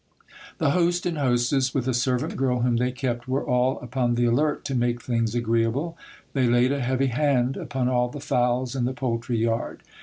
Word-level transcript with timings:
The 0.57 0.71
host 0.71 1.05
and 1.05 1.19
hostess, 1.19 1.75
with 1.75 1.87
a 1.87 1.93
servant 1.93 2.35
girl 2.35 2.61
whom 2.61 2.77
they 2.77 2.91
kept, 2.91 3.27
were 3.27 3.45
all 3.45 3.79
upon 3.81 4.15
the 4.15 4.25
alert 4.25 4.65
to 4.65 4.73
make 4.73 4.99
things 4.99 5.35
agreeable. 5.35 5.95
They 6.33 6.47
laid 6.47 6.71
a 6.71 6.81
heavy 6.81 7.05
hand 7.13 7.55
upon 7.55 7.87
all 7.87 8.09
the 8.09 8.19
fowls 8.19 8.75
in 8.75 8.85
the 8.85 8.93
poultry 8.93 9.37
yard. 9.37 9.83